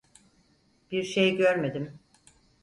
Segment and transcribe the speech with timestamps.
[0.91, 1.99] Bir şey görmedim.